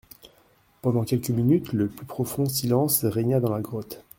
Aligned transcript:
Pendant 0.81 1.03
quelques 1.03 1.29
minutes, 1.29 1.73
le 1.73 1.87
plus 1.87 2.07
profond 2.07 2.47
silence 2.49 3.05
régna 3.05 3.39
dans 3.39 3.53
la 3.53 3.61
grotte. 3.61 4.03